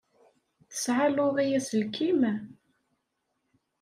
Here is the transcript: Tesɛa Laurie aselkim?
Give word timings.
Tesɛa 0.69 1.07
Laurie 1.09 1.57
aselkim? 1.59 2.21